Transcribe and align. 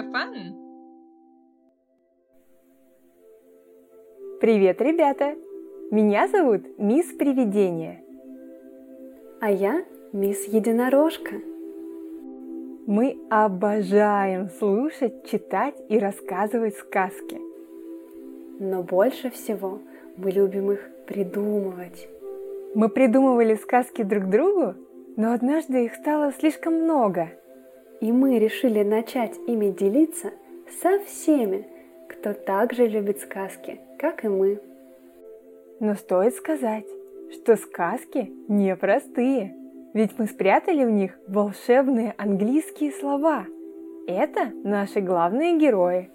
have 0.00 0.12
fun! 0.12 0.54
Привет, 4.40 4.80
ребята! 4.80 5.34
Меня 5.90 6.28
зовут 6.28 6.62
Мисс 6.78 7.06
Привидение. 7.12 8.02
А 9.40 9.50
я 9.50 9.84
Мисс 10.12 10.46
Единорожка. 10.46 11.34
Мы 12.86 13.18
обожаем 13.28 14.48
слушать, 14.58 15.28
читать 15.30 15.74
и 15.88 15.98
рассказывать 15.98 16.76
сказки. 16.76 17.38
Но 18.58 18.82
больше 18.82 19.30
всего 19.30 19.80
мы 20.16 20.30
любим 20.30 20.72
их 20.72 20.88
придумывать. 21.06 22.08
Мы 22.74 22.88
придумывали 22.88 23.54
сказки 23.56 24.02
друг 24.02 24.30
другу, 24.30 24.74
но 25.16 25.32
однажды 25.32 25.84
их 25.84 25.94
стало 25.94 26.32
слишком 26.32 26.74
много. 26.74 27.30
И 28.00 28.12
мы 28.12 28.38
решили 28.38 28.82
начать 28.82 29.36
ими 29.46 29.70
делиться 29.70 30.32
со 30.80 30.98
всеми, 31.00 31.66
кто 32.08 32.32
также 32.32 32.86
любит 32.86 33.20
сказки, 33.20 33.80
как 33.98 34.24
и 34.24 34.28
мы. 34.28 34.58
Но 35.80 35.94
стоит 35.94 36.34
сказать, 36.34 36.86
что 37.30 37.56
сказки 37.56 38.32
непростые, 38.48 39.54
ведь 39.92 40.18
мы 40.18 40.26
спрятали 40.26 40.84
в 40.84 40.90
них 40.90 41.18
волшебные 41.28 42.14
английские 42.16 42.92
слова. 42.92 43.46
Это 44.06 44.50
наши 44.64 45.00
главные 45.00 45.58
герои. 45.58 46.10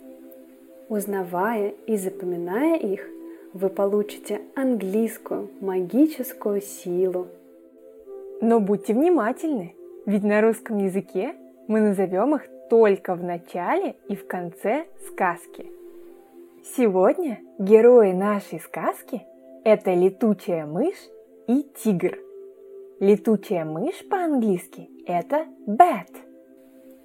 Узнавая 0.89 1.73
и 1.88 1.97
запоминая 1.97 2.77
их, 2.77 3.08
вы 3.53 3.70
получите 3.70 4.41
английскую 4.55 5.49
магическую 5.61 6.61
силу. 6.61 7.27
Но 8.41 8.59
будьте 8.59 8.94
внимательны, 8.94 9.75
ведь 10.05 10.23
на 10.23 10.41
русском 10.41 10.77
языке 10.77 11.36
мы 11.67 11.81
назовем 11.81 12.35
их 12.35 12.44
только 12.69 13.16
в 13.16 13.23
начале 13.23 13.95
и 14.08 14.16
в 14.16 14.27
конце 14.27 14.85
сказки. 15.08 15.71
Сегодня 16.75 17.39
герои 17.59 18.11
нашей 18.11 18.59
сказки– 18.59 19.21
это 19.63 19.93
летучая 19.93 20.66
мышь 20.66 21.09
и 21.47 21.63
тигр. 21.83 22.17
Летучая 22.99 23.66
мышь 23.66 24.08
по-английски– 24.09 24.89
это 25.05 25.45
bat, 25.67 26.09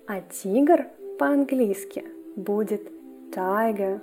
а 0.07 0.21
тигр 0.23 0.87
по-английски 1.19 2.05
будет 2.37 2.83
tiger. 3.33 4.01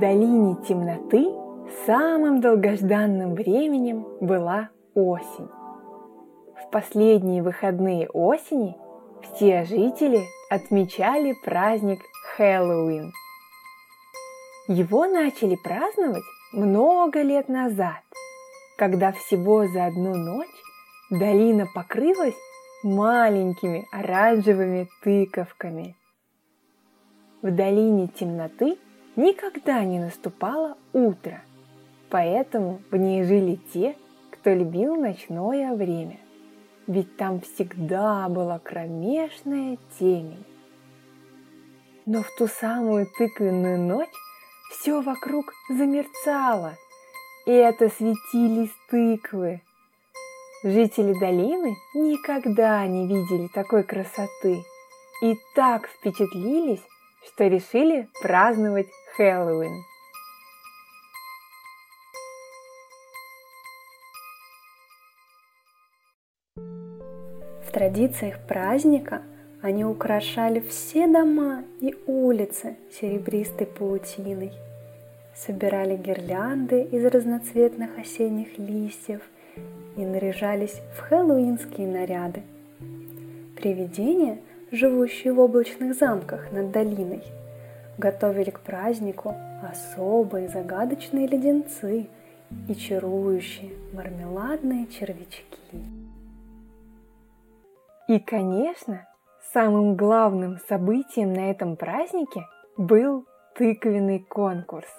Долине 0.00 0.56
темноты 0.66 1.28
самым 1.86 2.40
долгожданным 2.40 3.34
временем 3.34 4.06
была 4.20 4.70
осень. 4.94 5.48
В 6.56 6.70
последние 6.70 7.42
выходные 7.42 8.08
осени 8.08 8.76
все 9.22 9.64
жители 9.64 10.22
отмечали 10.48 11.34
праздник 11.44 12.00
Хэллоуин. 12.34 13.12
Его 14.68 15.06
начали 15.06 15.56
праздновать 15.62 16.24
много 16.52 17.20
лет 17.20 17.48
назад, 17.48 18.02
когда 18.78 19.12
всего 19.12 19.66
за 19.66 19.84
одну 19.86 20.14
ночь 20.14 20.48
долина 21.10 21.66
покрылась 21.74 22.36
маленькими 22.82 23.86
оранжевыми 23.92 24.88
тыковками. 25.02 25.94
В 27.42 27.50
долине 27.50 28.08
темноты– 28.08 28.78
никогда 29.16 29.84
не 29.84 29.98
наступало 29.98 30.76
утро, 30.92 31.42
поэтому 32.08 32.80
в 32.90 32.96
ней 32.96 33.24
жили 33.24 33.58
те, 33.72 33.96
кто 34.30 34.54
любил 34.54 34.96
ночное 34.96 35.74
время, 35.74 36.18
ведь 36.86 37.16
там 37.16 37.40
всегда 37.40 38.28
была 38.28 38.58
кромешная 38.58 39.78
темень. 39.98 40.44
Но 42.06 42.22
в 42.22 42.34
ту 42.36 42.46
самую 42.46 43.06
тыквенную 43.18 43.78
ночь 43.78 44.08
все 44.72 45.00
вокруг 45.02 45.52
замерцало, 45.68 46.74
и 47.46 47.50
это 47.50 47.88
светились 47.90 48.74
тыквы. 48.88 49.60
Жители 50.62 51.18
долины 51.18 51.74
никогда 51.94 52.86
не 52.86 53.06
видели 53.06 53.48
такой 53.48 53.82
красоты 53.82 54.62
и 55.22 55.38
так 55.54 55.88
впечатлились, 55.88 56.82
что 57.26 57.46
решили 57.46 58.08
праздновать 58.22 58.88
Хэллоуин. 59.20 59.84
В 66.56 67.70
традициях 67.70 68.38
праздника 68.48 69.20
они 69.60 69.84
украшали 69.84 70.60
все 70.60 71.06
дома 71.06 71.64
и 71.82 71.94
улицы 72.06 72.78
серебристой 72.90 73.66
паутиной, 73.66 74.52
собирали 75.36 75.98
гирлянды 75.98 76.84
из 76.84 77.04
разноцветных 77.04 77.98
осенних 77.98 78.56
листьев 78.56 79.20
и 79.98 80.00
наряжались 80.00 80.80
в 80.96 81.00
хэллоуинские 81.00 81.88
наряды. 81.88 82.42
Привидения, 83.54 84.38
живущие 84.72 85.34
в 85.34 85.40
облачных 85.40 85.94
замках 85.94 86.50
над 86.52 86.70
долиной– 86.70 87.22
готовили 88.00 88.50
к 88.50 88.60
празднику 88.60 89.36
особые 89.62 90.48
загадочные 90.48 91.28
леденцы 91.28 92.08
и 92.68 92.74
чарующие 92.74 93.70
мармеладные 93.92 94.88
червячки. 94.88 95.44
И, 98.08 98.18
конечно, 98.18 99.06
самым 99.52 99.94
главным 99.94 100.58
событием 100.68 101.32
на 101.32 101.50
этом 101.50 101.76
празднике 101.76 102.44
был 102.76 103.26
тыквенный 103.54 104.18
конкурс. 104.18 104.90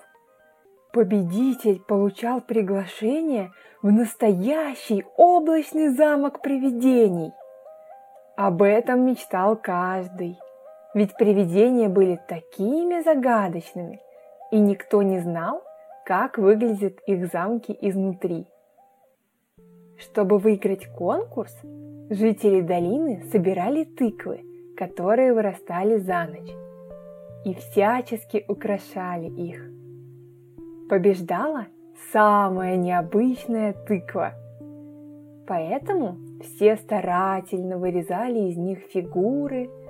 Победитель 0.93 1.81
получал 1.81 2.39
приглашение 2.39 3.51
в 3.81 3.91
настоящий 3.91 5.03
облачный 5.17 5.89
замок 5.89 6.41
привидений. 6.41 7.33
Об 8.37 8.61
этом 8.61 9.05
мечтал 9.05 9.57
каждый– 9.57 10.37
ведь 10.93 11.15
привидения 11.15 11.89
были 11.89 12.19
такими 12.27 13.01
загадочными, 13.01 14.01
и 14.51 14.59
никто 14.59 15.01
не 15.01 15.19
знал, 15.19 15.63
как 16.05 16.37
выглядят 16.37 16.99
их 17.07 17.31
замки 17.31 17.77
изнутри. 17.79 18.45
Чтобы 19.97 20.39
выиграть 20.39 20.87
конкурс, 20.87 21.55
жители 22.09 22.61
долины 22.61 23.23
собирали 23.31 23.83
тыквы, 23.83 24.41
которые 24.75 25.33
вырастали 25.33 25.97
за 25.97 26.25
ночь, 26.25 26.51
и 27.45 27.53
всячески 27.53 28.43
украшали 28.47 29.27
их. 29.27 29.63
Побеждала 30.89 31.67
самая 32.11 32.75
необычная 32.75 33.73
тыква. 33.87 34.33
Поэтому 35.47 36.17
все 36.41 36.75
старательно 36.75 37.77
вырезали 37.77 38.49
из 38.49 38.57
них 38.57 38.79
фигуры– 38.91 39.69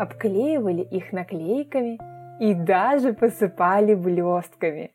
обклеивали 0.00 0.80
их 0.80 1.12
наклейками 1.12 1.98
и 2.40 2.54
даже 2.54 3.12
посыпали 3.12 3.94
блестками. 3.94 4.94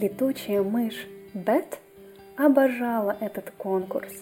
Летучая 0.00 0.62
мышь 0.62 1.06
Бет 1.34 1.78
обожала 2.38 3.14
этот 3.20 3.50
конкурс. 3.58 4.14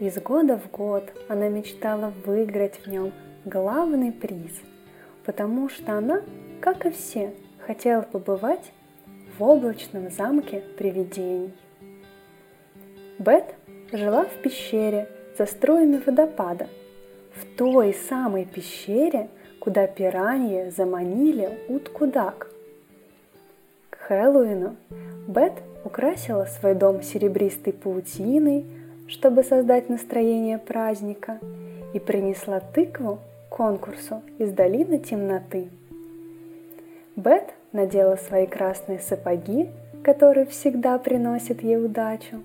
Из 0.00 0.20
года 0.20 0.58
в 0.58 0.70
год 0.70 1.10
она 1.28 1.48
мечтала 1.48 2.12
выиграть 2.26 2.80
в 2.84 2.86
нем 2.86 3.12
главный 3.46 4.12
приз, 4.12 4.60
потому 5.24 5.70
что 5.70 5.96
она, 5.96 6.20
как 6.60 6.84
и 6.84 6.90
все, 6.90 7.32
хотела 7.66 8.02
побывать 8.02 8.72
в 9.38 9.42
облачном 9.42 10.10
замке 10.10 10.62
привидений. 10.76 11.54
Бет 13.18 13.54
жила 13.92 14.24
в 14.24 14.42
пещере 14.42 15.08
за 15.36 15.46
строями 15.46 16.00
водопада, 16.04 16.68
в 17.34 17.56
той 17.56 17.94
самой 17.94 18.44
пещере, 18.44 19.28
куда 19.58 19.86
пираньи 19.86 20.70
заманили 20.70 21.58
утку-дак. 21.68 22.50
К 23.90 23.96
Хэллоуину 23.96 24.76
Бет 25.26 25.54
украсила 25.84 26.44
свой 26.44 26.74
дом 26.74 27.02
серебристой 27.02 27.72
паутиной, 27.72 28.64
чтобы 29.08 29.42
создать 29.42 29.88
настроение 29.88 30.58
праздника, 30.58 31.38
и 31.92 31.98
принесла 31.98 32.60
тыкву 32.60 33.20
к 33.48 33.56
конкурсу 33.56 34.22
из 34.38 34.52
долины 34.52 34.98
темноты. 34.98 35.68
Бет 37.16 37.54
надела 37.72 38.16
свои 38.16 38.46
красные 38.46 38.98
сапоги, 38.98 39.70
которые 40.02 40.46
всегда 40.46 40.98
приносят 40.98 41.62
ей 41.62 41.82
удачу, 41.82 42.42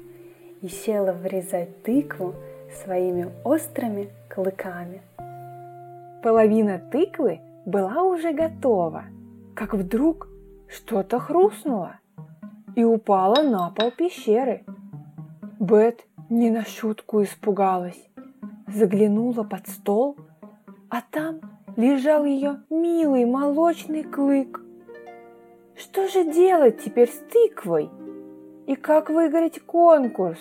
и 0.62 0.68
села 0.68 1.14
врезать 1.14 1.82
тыкву 1.84 2.36
своими 2.83 3.30
острыми 3.44 4.10
клыками. 4.30 5.01
Половина 6.24 6.80
тыквы 6.80 7.39
была 7.66 8.04
уже 8.04 8.33
готова. 8.33 9.06
как 9.56 9.74
вдруг 9.74 10.30
что-то 10.69 11.19
хрустнуло 11.19 12.00
и 12.75 12.83
упало 12.86 13.42
на 13.44 13.69
пол 13.71 13.92
пещеры. 13.92 14.63
Бет 15.60 16.06
не 16.30 16.50
на 16.50 16.63
шутку 16.63 17.24
испугалась, 17.24 18.01
заглянула 18.68 19.44
под 19.44 19.68
стол, 19.68 20.16
а 20.89 21.01
там 21.01 21.42
лежал 21.75 22.24
ее 22.24 22.62
милый 22.69 23.25
молочный 23.25 24.04
клык. 24.04 24.62
Что 25.75 26.07
же 26.07 26.24
делать 26.31 26.81
теперь 26.83 27.10
с 27.10 27.19
тыквой? 27.31 27.89
И 28.66 28.75
как 28.75 29.10
выиграть 29.10 29.60
конкурс? 29.62 30.39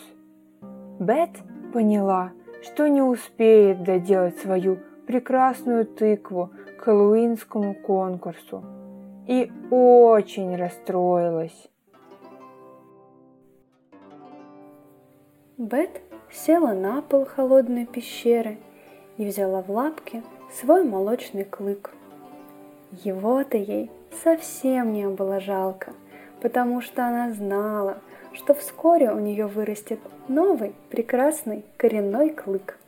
Бет 1.00 1.30
поняла, 1.72 2.32
что 2.62 2.88
не 2.88 3.02
успеет 3.02 3.82
доделать 3.82 4.38
свою 4.38 4.78
прекрасную 5.06 5.86
тыкву 5.86 6.50
к 6.78 6.82
хэллоуинскому 6.82 7.74
конкурсу 7.74 8.64
и 9.26 9.50
очень 9.70 10.56
расстроилась. 10.56 11.68
Бет 15.56 16.02
села 16.30 16.72
на 16.72 17.02
пол 17.02 17.24
холодной 17.24 17.86
пещеры 17.86 18.58
и 19.16 19.24
взяла 19.24 19.62
в 19.62 19.70
лапки 19.70 20.22
свой 20.52 20.84
молочный 20.84 21.44
клык. 21.44 21.90
Его-то 23.04 23.56
ей 23.56 23.90
совсем 24.22 24.92
не 24.92 25.08
было 25.08 25.40
жалко, 25.40 25.92
потому 26.40 26.80
что 26.80 27.06
она 27.06 27.32
знала, 27.32 27.98
что 28.38 28.54
вскоре 28.54 29.10
у 29.10 29.18
нее 29.18 29.46
вырастет 29.46 29.98
новый 30.28 30.72
прекрасный 30.90 31.64
коренной 31.76 32.30
клык. 32.30 32.78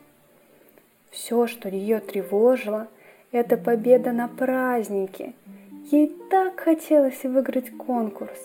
Все, 1.11 1.49
что 1.49 1.69
ее 1.69 1.99
тревожило, 1.99 2.87
это 3.33 3.57
победа 3.57 4.13
на 4.13 4.29
празднике. 4.29 5.35
Ей 5.91 6.17
так 6.31 6.61
хотелось 6.61 7.25
выиграть 7.25 7.77
конкурс. 7.77 8.39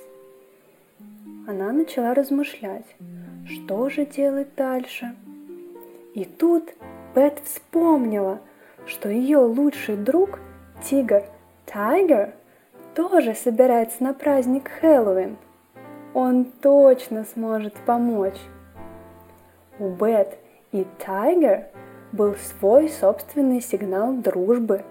Она 1.47 1.71
начала 1.71 2.15
размышлять, 2.15 2.95
что 3.47 3.87
же 3.89 4.07
делать 4.07 4.55
дальше? 4.57 5.15
И 6.15 6.25
тут 6.25 6.73
Бет 7.13 7.39
вспомнила, 7.43 8.39
что 8.87 9.09
ее 9.09 9.37
лучший 9.37 9.95
друг, 9.95 10.39
тигр 10.83 11.23
Тайгер, 11.67 12.33
тоже 12.95 13.35
собирается 13.35 14.03
на 14.03 14.13
праздник 14.15 14.71
Хэллоуин. 14.81 15.37
Он 16.15 16.45
точно 16.45 17.25
сможет 17.25 17.73
помочь. 17.85 18.39
У 19.79 19.89
Бет 19.89 20.37
и 20.71 20.87
Тайгер 21.05 21.65
был 22.13 22.35
свой 22.35 22.87
собственный 22.87 23.59
сигнал 23.59 24.13
дружбы. 24.13 24.85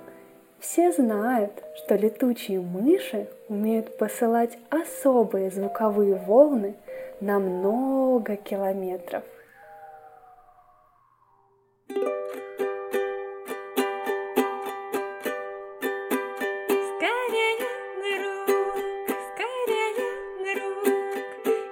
Все 0.58 0.92
знают, 0.92 1.64
что 1.76 1.96
летучие 1.96 2.60
мыши 2.60 3.26
умеют 3.48 3.96
посылать 3.96 4.58
особые 4.68 5.50
звуковые 5.50 6.14
волны 6.14 6.74
на 7.22 7.38
много 7.38 8.36
километров. 8.36 9.24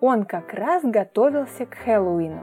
он 0.00 0.24
как 0.24 0.52
раз 0.54 0.82
готовился 0.84 1.66
к 1.66 1.74
Хэллоуину. 1.74 2.42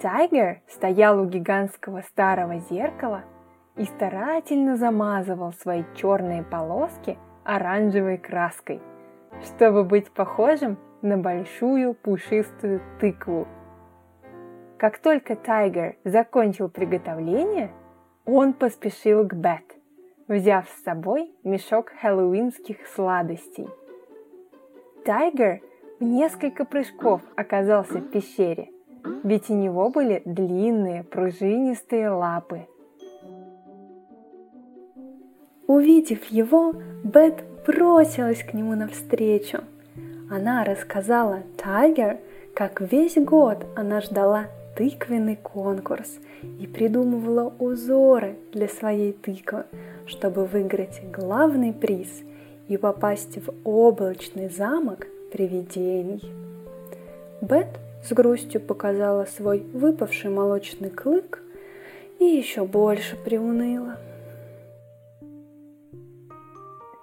Тайгер 0.00 0.60
стоял 0.68 1.20
у 1.20 1.26
гигантского 1.26 2.02
старого 2.02 2.58
зеркала 2.70 3.22
и 3.76 3.84
старательно 3.84 4.76
замазывал 4.76 5.52
свои 5.52 5.84
черные 5.94 6.42
полоски 6.42 7.18
оранжевой 7.44 8.18
краской, 8.18 8.80
чтобы 9.42 9.84
быть 9.84 10.10
похожим 10.10 10.78
на 11.02 11.16
большую 11.16 11.94
пушистую 11.94 12.80
тыкву– 13.00 13.46
как 14.78 14.98
только 14.98 15.36
Тайгер 15.36 15.96
закончил 16.04 16.68
приготовление, 16.68 17.70
он 18.26 18.52
поспешил 18.52 19.26
к 19.26 19.32
Бет, 19.32 19.64
взяв 20.28 20.68
с 20.68 20.82
собой 20.82 21.34
мешок 21.44 21.92
хэллоуинских 22.02 22.86
сладостей. 22.88 23.68
Тайгер 25.06 25.62
в 25.98 26.04
несколько 26.04 26.64
прыжков 26.64 27.22
оказался 27.36 27.98
в 27.98 28.10
пещере, 28.10 28.70
ведь 29.24 29.50
у 29.50 29.54
него 29.54 29.88
были 29.88 30.22
длинные 30.24 31.04
пружинистые 31.04 32.10
лапы. 32.10 32.66
Увидев 35.66 36.24
его, 36.26 36.74
Бет 37.02 37.42
бросилась 37.66 38.42
к 38.42 38.54
нему 38.54 38.74
навстречу. 38.74 39.58
Она 40.30 40.64
рассказала 40.64 41.42
Тайгер, 41.56 42.18
как 42.54 42.80
весь 42.80 43.16
год 43.16 43.66
она 43.74 44.00
ждала 44.00 44.46
тыквенный 44.76 45.36
конкурс 45.36 46.18
и 46.60 46.66
придумывала 46.66 47.52
узоры 47.58 48.36
для 48.52 48.68
своей 48.68 49.12
тыквы, 49.12 49.64
чтобы 50.06 50.44
выиграть 50.44 51.00
главный 51.10 51.72
приз 51.72 52.22
и 52.68 52.76
попасть 52.76 53.38
в 53.38 53.52
облачный 53.64 54.48
замок 54.48 55.06
привидений. 55.36 56.32
Бет 57.42 57.68
с 58.02 58.10
грустью 58.14 58.58
показала 58.58 59.26
свой 59.26 59.60
выпавший 59.74 60.30
молочный 60.30 60.88
клык 60.88 61.42
и 62.18 62.24
еще 62.24 62.64
больше 62.64 63.16
приуныла. 63.16 63.98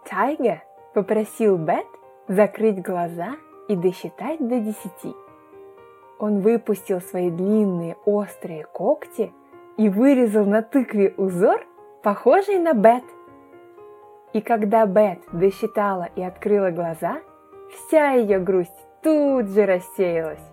Тайга 0.09 0.63
попросил 0.95 1.57
Бет 1.57 1.85
закрыть 2.27 2.81
глаза 2.81 3.35
и 3.67 3.75
досчитать 3.75 4.39
до 4.39 4.59
десяти. 4.59 5.13
Он 6.17 6.39
выпустил 6.39 7.01
свои 7.01 7.29
длинные 7.29 7.97
острые 8.05 8.63
когти 8.63 9.31
и 9.77 9.89
вырезал 9.89 10.45
на 10.45 10.63
тыкве 10.63 11.13
узор, 11.17 11.63
похожий 12.01 12.57
на 12.57 12.73
Бет. 12.73 13.03
И 14.33 14.41
когда 14.41 14.87
Бет 14.87 15.19
досчитала 15.31 16.09
и 16.15 16.23
открыла 16.23 16.71
глаза, 16.71 17.21
вся 17.73 18.11
ее 18.11 18.39
грусть 18.39 18.71
тут 19.01 19.49
же 19.49 19.65
рассеялась. 19.65 20.43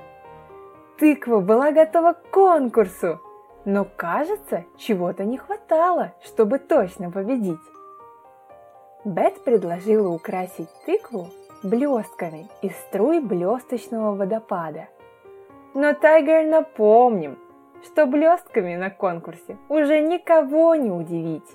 Тыква 0.99 1.41
была 1.41 1.73
готова 1.73 2.13
к 2.13 2.31
конкурсу, 2.31 3.21
но, 3.65 3.87
кажется, 3.97 4.65
чего-то 4.77 5.25
не 5.25 5.39
хватало, 5.39 6.13
чтобы 6.23 6.59
точно 6.59 7.11
победить. 7.11 7.59
Бет 9.05 9.43
предложила 9.45 10.09
украсить 10.09 10.69
тыкву 10.85 11.29
блестками 11.63 12.49
из 12.63 12.73
струй 12.89 13.21
блесточного 13.21 14.15
водопада– 14.15 14.89
но 15.73 15.95
Тайгер 15.95 16.47
напомним, 16.47 17.39
что 17.85 18.07
блестками 18.07 18.75
на 18.75 18.91
конкурсе 18.91 19.57
уже 19.69 20.01
никого 20.01 20.75
не 20.75 20.91
удивить. 20.91 21.49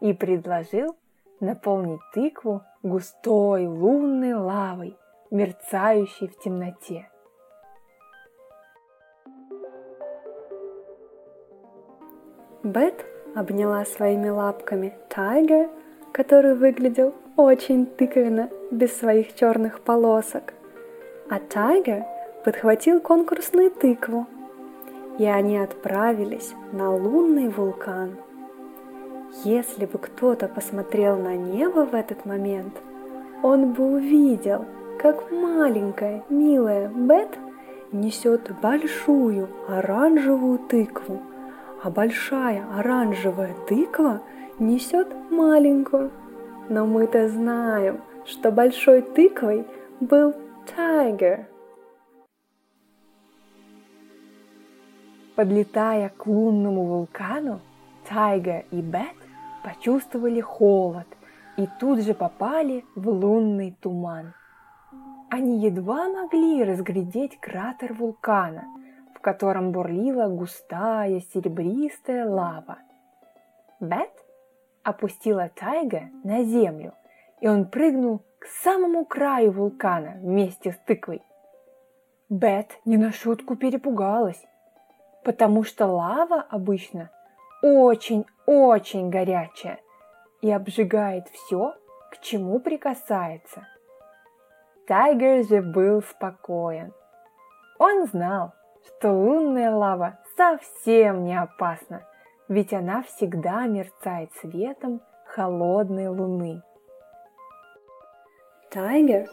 И 0.00 0.12
предложил 0.12 0.96
наполнить 1.38 2.00
тыкву 2.12 2.62
густой 2.82 3.66
лунной 3.66 4.34
лавой, 4.34 4.96
мерцающей 5.30 6.28
в 6.28 6.38
темноте. 6.38 7.08
Бет 12.62 13.04
обняла 13.34 13.84
своими 13.84 14.28
лапками 14.28 14.94
Тайгер, 15.08 15.68
который 16.12 16.54
выглядел 16.54 17.14
очень 17.36 17.86
тыквенно, 17.86 18.50
без 18.70 18.96
своих 18.96 19.34
черных 19.34 19.80
полосок. 19.80 20.54
А 21.28 21.38
Тайгер 21.38 22.04
подхватил 22.44 23.00
конкурсную 23.00 23.70
тыкву, 23.70 24.26
и 25.18 25.26
они 25.26 25.58
отправились 25.58 26.54
на 26.72 26.94
лунный 26.94 27.48
вулкан. 27.48 28.16
Если 29.44 29.86
бы 29.86 29.98
кто-то 29.98 30.46
посмотрел 30.46 31.16
на 31.18 31.34
небо 31.36 31.86
в 31.86 31.94
этот 31.94 32.26
момент, 32.26 32.74
он 33.42 33.72
бы 33.72 33.94
увидел, 33.94 34.66
как 34.98 35.32
маленькая, 35.32 36.22
милая 36.28 36.88
Бет 36.88 37.38
несет 37.92 38.52
большую 38.60 39.48
оранжевую 39.66 40.58
тыкву, 40.58 41.20
а 41.82 41.90
большая 41.90 42.64
оранжевая 42.78 43.54
тыква 43.66 44.20
несет 44.58 45.08
маленькую. 45.30 46.10
Но 46.68 46.86
мы-то 46.86 47.28
знаем, 47.28 48.00
что 48.26 48.52
большой 48.52 49.00
тыквой 49.00 49.64
был 49.98 50.34
Tiger. 50.76 51.46
Подлетая 55.34 56.12
к 56.16 56.26
лунному 56.26 56.84
вулкану, 56.84 57.60
Тайга 58.08 58.64
и 58.70 58.80
Бет 58.80 59.21
почувствовали 59.62 60.40
холод 60.40 61.06
и 61.56 61.68
тут 61.78 62.00
же 62.00 62.14
попали 62.14 62.84
в 62.94 63.08
лунный 63.08 63.76
туман. 63.80 64.34
Они 65.30 65.58
едва 65.60 66.08
могли 66.08 66.62
разглядеть 66.62 67.38
кратер 67.40 67.94
вулкана, 67.94 68.64
в 69.14 69.20
котором 69.20 69.72
бурлила 69.72 70.28
густая 70.28 71.20
серебристая 71.32 72.28
лава. 72.28 72.78
Бет 73.80 74.12
опустила 74.82 75.50
Тайга 75.54 76.10
на 76.24 76.44
землю, 76.44 76.92
и 77.40 77.48
он 77.48 77.66
прыгнул 77.66 78.22
к 78.38 78.46
самому 78.62 79.04
краю 79.04 79.52
вулкана 79.52 80.18
вместе 80.20 80.72
с 80.72 80.78
тыквой. 80.86 81.22
Бет 82.28 82.78
не 82.84 82.96
на 82.96 83.12
шутку 83.12 83.56
перепугалась, 83.56 84.42
потому 85.24 85.64
что 85.64 85.86
лава 85.86 86.40
обычно 86.40 87.10
очень-очень 87.62 89.08
горячая 89.08 89.80
и 90.40 90.50
обжигает 90.50 91.28
все, 91.28 91.74
к 92.10 92.20
чему 92.20 92.60
прикасается. 92.60 93.66
Тайгер 94.86 95.44
же 95.46 95.62
был 95.62 96.02
спокоен. 96.02 96.92
Он 97.78 98.06
знал, 98.08 98.52
что 98.84 99.12
лунная 99.12 99.70
лава 99.70 100.18
совсем 100.36 101.24
не 101.24 101.40
опасна, 101.40 102.06
ведь 102.48 102.72
она 102.72 103.02
всегда 103.02 103.66
мерцает 103.66 104.32
светом 104.40 105.00
холодной 105.24 106.08
луны. 106.08 106.62
Тайгер 108.70 109.28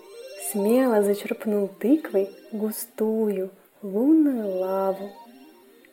смело 0.51 1.01
зачерпнул 1.01 1.67
тыквой 1.67 2.29
густую 2.51 3.51
лунную 3.81 4.59
лаву. 4.59 5.09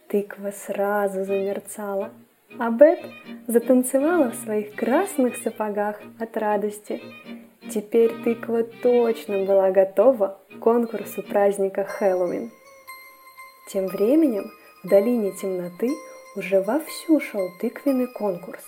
Тыква 0.08 0.50
сразу 0.50 1.24
замерцала, 1.24 2.10
а 2.58 2.70
Бет 2.70 3.00
затанцевала 3.46 4.30
в 4.30 4.34
своих 4.36 4.74
красных 4.74 5.36
сапогах 5.36 6.00
от 6.18 6.36
радости. 6.36 7.02
Теперь 7.70 8.12
тыква 8.22 8.62
точно 8.62 9.44
была 9.44 9.70
готова 9.70 10.38
к 10.50 10.58
конкурсу 10.60 11.22
праздника 11.22 11.84
Хэллоуин. 11.84 12.50
Тем 13.68 13.86
временем 13.88 14.50
в 14.82 14.88
долине 14.88 15.32
темноты 15.32 15.90
уже 16.36 16.62
вовсю 16.62 17.20
шел 17.20 17.48
тыквенный 17.60 18.06
конкурс. 18.06 18.62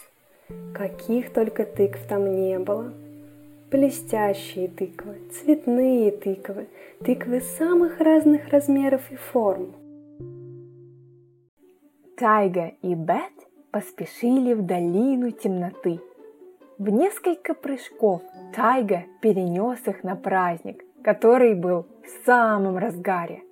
Каких 0.75 1.33
только 1.33 1.65
тыкв 1.65 2.01
там 2.09 2.35
не 2.35 2.59
было. 2.59 2.93
Блестящие 3.71 4.69
тыквы, 4.69 5.19
цветные 5.31 6.11
тыквы, 6.11 6.69
тыквы 7.05 7.41
самых 7.41 8.01
разных 8.01 8.49
размеров 8.49 9.03
и 9.13 9.17
форм. 9.17 9.75
Тайга 12.17 12.73
и 12.83 12.95
Бет 12.95 13.38
поспешили 13.71 14.55
в 14.55 14.65
долину 14.65 15.31
темноты. 15.31 16.01
В 16.79 16.89
несколько 16.89 17.55
прыжков 17.55 18.23
Тайга 18.55 19.05
перенес 19.21 19.81
их 19.87 20.05
на 20.05 20.17
праздник, 20.17 20.85
который 21.03 21.55
был 21.55 21.87
в 22.03 22.27
самом 22.27 22.79
разгаре. 22.79 23.43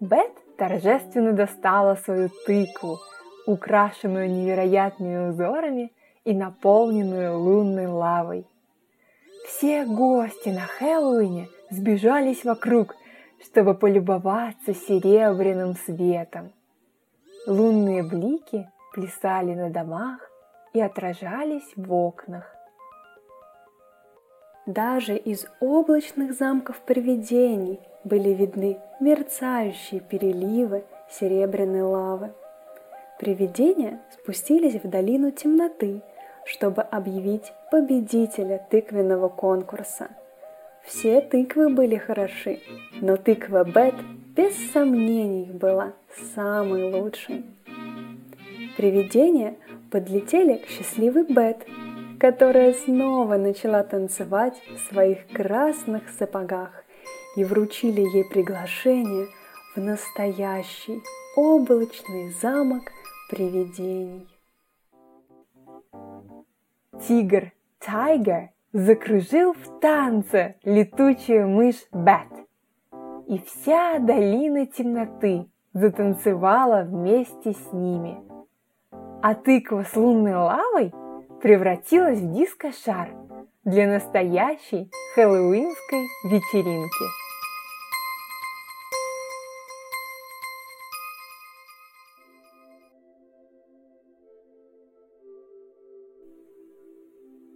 Бет 0.00 0.32
торжественно 0.56 1.32
достала 1.32 1.96
свою 1.96 2.30
тыкву, 2.46 2.98
украшенную 3.46 4.30
невероятными 4.30 5.30
узорами 5.30 5.92
и 6.24 6.34
наполненную 6.34 7.38
лунной 7.38 7.86
лавой. 7.86 8.46
Все 9.46 9.84
гости 9.86 10.50
на 10.50 10.60
Хэллоуине 10.60 11.48
сбежались 11.70 12.44
вокруг, 12.44 12.94
чтобы 13.42 13.74
полюбоваться 13.74 14.74
серебряным 14.74 15.74
светом. 15.74 16.52
Лунные 17.46 18.02
блики 18.02 18.68
плясали 18.98 19.54
на 19.54 19.70
домах 19.70 20.28
и 20.72 20.80
отражались 20.80 21.72
в 21.76 21.92
окнах. 21.92 22.52
Даже 24.66 25.16
из 25.16 25.46
облачных 25.60 26.34
замков 26.34 26.80
привидений 26.80 27.80
были 28.02 28.30
видны 28.30 28.78
мерцающие 29.00 30.00
переливы 30.00 30.84
серебряной 31.08 31.82
лавы. 31.82 32.32
Привидения 33.20 34.00
спустились 34.12 34.82
в 34.82 34.88
долину 34.88 35.30
темноты, 35.30 36.02
чтобы 36.44 36.82
объявить 36.82 37.52
победителя 37.70 38.66
тыквенного 38.68 39.28
конкурса. 39.28 40.08
Все 40.82 41.20
тыквы 41.20 41.68
были 41.68 41.96
хороши, 41.96 42.58
но 43.00 43.16
тыква 43.16 43.62
Бет 43.62 43.94
без 44.34 44.72
сомнений 44.72 45.52
была 45.52 45.92
самой 46.34 46.92
лучшей. 46.92 47.44
Привидения 48.78 49.56
подлетели 49.90 50.58
к 50.58 50.68
счастливой 50.68 51.24
Бет, 51.24 51.66
которая 52.20 52.72
снова 52.72 53.36
начала 53.36 53.82
танцевать 53.82 54.54
в 54.72 54.78
своих 54.88 55.26
красных 55.32 56.08
сапогах 56.10 56.84
и 57.34 57.42
вручили 57.42 58.02
ей 58.02 58.24
приглашение 58.30 59.26
в 59.74 59.80
настоящий 59.80 61.02
облачный 61.34 62.30
замок 62.40 62.84
привидений. 63.28 64.28
Тигр 67.04 67.50
Тайгер 67.80 68.50
закружил 68.72 69.54
в 69.54 69.80
танце 69.80 70.54
летучую 70.62 71.48
мышь 71.48 71.84
Бет. 71.90 72.28
И 73.26 73.40
вся 73.40 73.98
долина 73.98 74.66
темноты 74.66 75.46
затанцевала 75.72 76.84
вместе 76.84 77.54
с 77.54 77.72
ними– 77.72 78.18
а 79.20 79.34
тыква 79.34 79.84
с 79.84 79.96
лунной 79.96 80.34
лавой 80.34 80.92
превратилась 81.42 82.20
в 82.20 82.32
диско-шар 82.32 83.10
для 83.64 83.88
настоящей 83.88 84.90
хэллоуинской 85.14 86.06
вечеринки. 86.24 87.04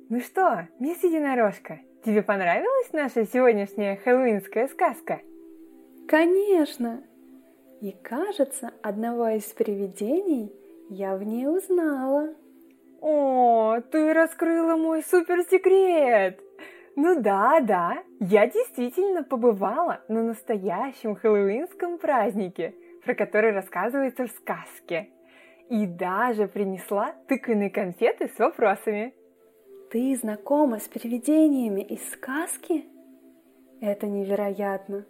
Ну 0.08 0.20
что, 0.20 0.68
мисс 0.78 1.02
Единорожка, 1.02 1.80
тебе 2.04 2.22
понравилась 2.22 2.92
наша 2.92 3.24
сегодняшняя 3.24 3.96
хэллоуинская 3.96 4.68
сказка? 4.68 5.20
Конечно! 6.08 7.04
И 7.80 7.92
кажется, 8.02 8.72
одного 8.82 9.28
из 9.28 9.44
привидений– 9.44 10.52
я 10.92 11.16
в 11.16 11.22
ней 11.22 11.46
узнала. 11.46 12.34
О, 13.00 13.80
ты 13.90 14.12
раскрыла 14.12 14.76
мой 14.76 15.02
суперсекрет! 15.02 16.38
Ну 16.94 17.20
да, 17.20 17.60
да, 17.60 18.02
я 18.20 18.46
действительно 18.46 19.22
побывала 19.24 20.02
на 20.08 20.22
настоящем 20.22 21.14
хэллоуинском 21.16 21.96
празднике, 21.96 22.74
про 23.04 23.14
который 23.14 23.52
рассказывается 23.52 24.26
в 24.26 24.30
сказке. 24.30 25.08
И 25.70 25.86
даже 25.86 26.46
принесла 26.46 27.14
тыквенные 27.26 27.70
конфеты 27.70 28.28
с 28.28 28.38
вопросами. 28.38 29.14
Ты 29.90 30.14
знакома 30.16 30.78
с 30.78 30.88
привидениями 30.88 31.80
из 31.80 32.06
сказки? 32.10 32.84
Это 33.80 34.06
невероятно. 34.06 35.06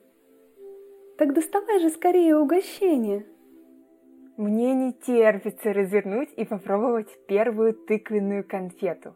Так 1.19 1.35
доставай 1.35 1.81
же 1.81 1.91
скорее 1.91 2.37
угощение. 2.37 3.27
Мне 4.37 4.75
не 4.75 4.93
терпится 4.95 5.73
развернуть 5.73 6.31
и 6.37 6.45
попробовать 6.45 7.11
первую 7.27 7.75
тыквенную 7.75 8.47
конфету. 8.47 9.15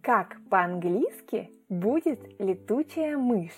Как 0.00 0.36
по-английски 0.50 1.50
будет 1.68 2.20
летучая 2.40 3.18
мышь? 3.18 3.52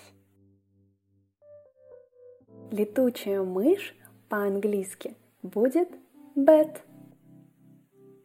Летучая 2.71 3.41
мышь 3.43 3.95
по-английски 4.29 5.15
будет 5.41 5.89
bat. 6.35 6.77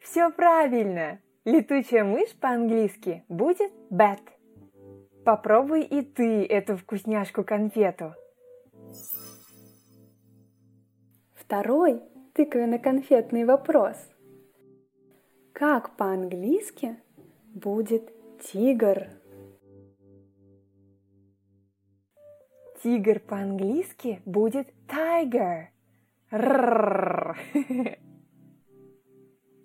Все 0.01 0.31
правильно! 0.31 1.21
Летучая 1.45 2.05
мышь 2.05 2.35
по-английски 2.41 3.25
будет 3.29 3.73
bat. 3.91 4.21
Попробуй 5.25 5.83
и 5.83 6.03
ты 6.03 6.45
эту 6.45 6.77
вкусняшку-конфету. 6.77 8.15
Второй 11.53 12.01
тыквенно-конфетный 12.33 13.45
вопрос. 13.45 13.95
Как 15.53 15.99
по-английски 15.99 16.97
будет 17.53 18.11
тигр? 18.41 19.11
Тигр 22.83 23.21
по-английски 23.21 24.23
будет 24.25 24.73
tiger. 24.89 25.67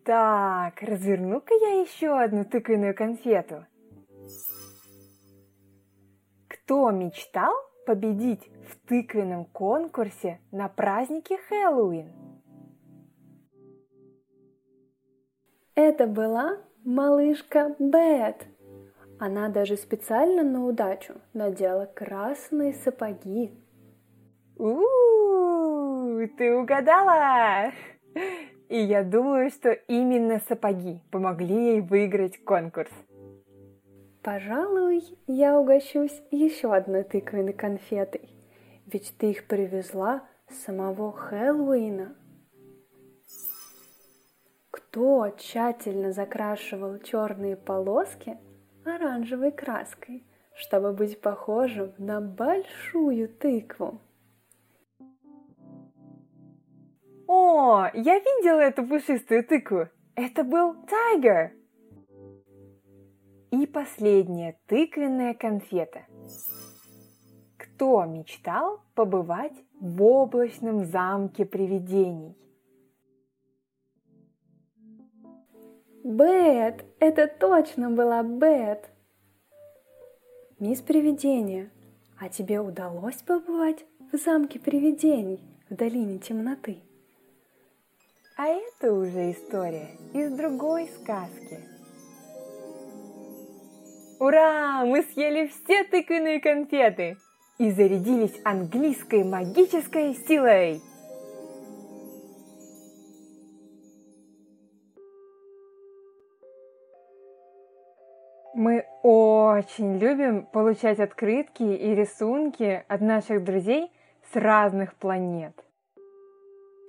Так, 0.04 0.82
разверну-ка 0.82 1.54
я 1.54 1.82
еще 1.82 2.20
одну 2.20 2.44
тыквенную 2.44 2.96
конфету. 2.96 3.66
Кто 6.50 6.92
мечтал 6.92 7.54
победить 7.88 8.52
в 8.68 8.88
тыквенном 8.90 9.46
конкурсе 9.46 10.42
на 10.52 10.68
празднике 10.68 11.38
Хэллоуин? 11.48 12.12
Это 15.74 16.06
была 16.06 16.58
малышка 16.84 17.76
Бет. 17.80 18.46
Она 19.20 19.48
даже 19.48 19.78
специально 19.78 20.44
на 20.44 20.66
удачу 20.66 21.14
надела 21.34 21.86
красные 21.86 22.74
сапоги. 22.74 23.58
У, 24.58 24.82
ты 26.38 26.54
угадала! 26.54 27.72
И 28.68 28.80
я 28.82 29.04
думаю, 29.04 29.50
что 29.50 29.72
именно 29.72 30.42
сапоги 30.50 31.02
помогли 31.10 31.56
ей 31.56 31.82
выиграть 31.82 32.44
конкурс. 32.44 32.92
Пожалуй, 34.28 35.06
я 35.28 35.58
угощусь 35.58 36.22
еще 36.32 36.76
одной 36.76 37.06
тыквенной 37.06 37.54
конфетой, 37.54 38.30
ведь 38.86 39.16
ты 39.18 39.32
их 39.32 39.48
привезла 39.48 40.28
с 40.50 40.66
самого 40.66 41.14
Хэллоуина. 41.14 42.14
Кто 44.70 45.30
тщательно 45.30 46.12
закрашивал 46.12 47.00
черные 47.00 47.56
полоски 47.56 48.38
оранжевой 48.84 49.54
краской, 49.54 50.26
чтобы 50.56 50.92
быть 50.92 51.22
похожим 51.22 51.94
на 51.98 52.20
большую 52.20 53.30
тыкву? 53.30 54.02
О, 57.28 57.90
я 57.94 58.20
видела 58.20 58.60
эту 58.60 58.86
пушистую 58.86 59.46
тыкву. 59.46 59.88
Это 60.16 60.44
был 60.44 60.76
тайгер. 60.86 61.54
Последняя 63.74 64.58
тыквенная 64.68 65.34
конфета. 65.34 66.06
Кто 67.58 68.06
мечтал 68.06 68.82
побывать 68.96 69.54
в 69.80 70.02
облачном 70.04 70.86
замке 70.86 71.46
привидений? 71.46 72.36
Бет, 76.04 76.86
это 77.00 77.28
точно 77.28 77.90
была 77.90 78.24
Бет. 78.24 78.90
Мисс 80.60 80.82
Привидение, 80.82 81.70
а 82.20 82.30
тебе 82.30 82.60
удалось 82.60 83.22
побывать 83.22 83.86
в 84.12 84.18
замке 84.18 84.60
привидений 84.60 85.40
в 85.70 85.76
долине 85.76 86.20
темноты? 86.20 86.78
А 88.38 88.48
это 88.48 88.94
уже 88.94 89.32
история 89.32 89.90
из 90.14 90.32
другой 90.32 90.88
сказки. 90.88 91.77
Ура! 94.20 94.84
Мы 94.84 95.04
съели 95.04 95.48
все 95.48 95.84
тыквенные 95.84 96.40
конфеты 96.40 97.18
и 97.60 97.70
зарядились 97.70 98.40
английской 98.44 99.24
магической 99.24 100.16
силой! 100.16 100.82
Мы 108.56 108.88
очень 109.04 110.00
любим 110.00 110.48
получать 110.48 111.00
открытки 111.00 111.62
и 111.62 111.94
рисунки 111.94 112.84
от 112.88 113.02
наших 113.02 113.44
друзей 113.44 113.92
с 114.34 114.36
разных 114.36 114.96
планет. 114.96 115.54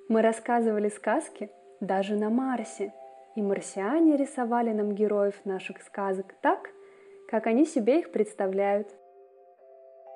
Мы 0.08 0.22
рассказывали 0.22 0.88
сказки 0.88 1.50
даже 1.80 2.16
на 2.16 2.30
Марсе, 2.30 2.94
и 3.36 3.42
марсиане 3.42 4.16
рисовали 4.16 4.72
нам 4.72 4.94
героев 4.94 5.34
наших 5.44 5.82
сказок 5.82 6.34
так, 6.40 6.70
как 7.28 7.46
они 7.46 7.66
себе 7.66 8.00
их 8.00 8.10
представляют. 8.10 8.88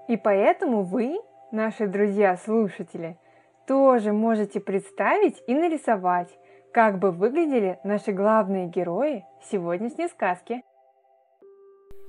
И 0.08 0.16
поэтому 0.16 0.82
вы, 0.82 1.20
наши 1.50 1.86
друзья-слушатели, 1.86 3.18
тоже 3.66 4.12
можете 4.12 4.60
представить 4.60 5.42
и 5.46 5.54
нарисовать, 5.54 6.36
как 6.72 6.98
бы 6.98 7.10
выглядели 7.10 7.78
наши 7.84 8.12
главные 8.12 8.66
герои 8.66 9.24
сегодняшней 9.42 10.08
сказки. 10.08 10.64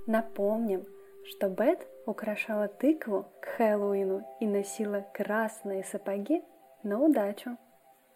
Напомним, 0.07 0.85
что 1.25 1.49
Бет 1.49 1.85
украшала 2.05 2.67
тыкву 2.67 3.27
к 3.41 3.45
Хэллоуину 3.57 4.25
и 4.39 4.47
носила 4.47 5.05
красные 5.13 5.83
сапоги 5.83 6.43
на 6.81 6.99
удачу. 6.99 7.57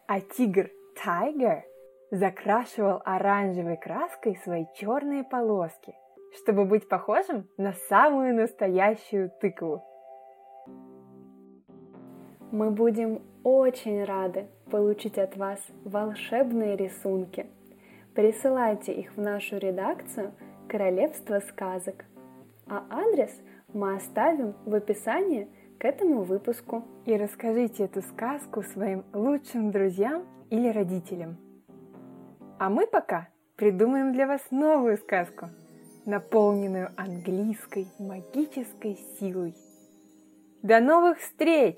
А 0.08 0.19
тигр 0.21 0.69
Тайгер 1.04 1.63
закрашивал 2.12 3.02
оранжевой 3.06 3.78
краской 3.78 4.38
свои 4.43 4.65
черные 4.76 5.23
полоски, 5.23 5.95
чтобы 6.35 6.65
быть 6.65 6.87
похожим 6.87 7.47
на 7.57 7.73
самую 7.89 8.35
настоящую 8.35 9.31
тыкву. 9.41 9.83
Мы 12.51 12.71
будем 12.71 13.21
очень 13.43 14.03
рады 14.03 14.47
получить 14.71 15.17
от 15.17 15.35
вас 15.35 15.59
волшебные 15.83 16.75
рисунки. 16.75 17.47
Присылайте 18.13 18.93
их 18.93 19.15
в 19.15 19.21
нашу 19.21 19.57
редакцию 19.57 20.31
«Королевство 20.67 21.39
сказок», 21.39 22.05
а 22.67 22.85
адрес 22.89 23.31
мы 23.73 23.95
оставим 23.95 24.55
в 24.65 24.73
описании 24.73 25.47
к 25.77 25.85
этому 25.85 26.23
выпуску. 26.23 26.83
И 27.05 27.15
расскажите 27.15 27.85
эту 27.85 28.01
сказку 28.01 28.63
своим 28.63 29.03
лучшим 29.13 29.71
друзьям 29.71 30.25
или 30.49 30.69
родителям. 30.69 31.37
А 32.59 32.69
мы 32.69 32.87
пока 32.87 33.27
придумаем 33.55 34.13
для 34.13 34.25
вас 34.25 34.41
новую 34.51 34.97
сказку, 34.97 35.49
наполненную 36.08 36.91
английской 36.96 37.86
магической 38.00 38.98
силой. 39.20 39.54
До 40.63 40.80
новых 40.80 41.20
встреч! 41.20 41.78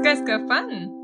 Сказка 0.00 0.44
фан! 0.48 0.95